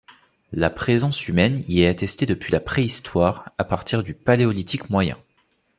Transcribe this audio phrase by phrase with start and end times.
[0.51, 5.15] La présence humaine y est attestée depuis la Préhistoire, à partir du Paléolithique moyen.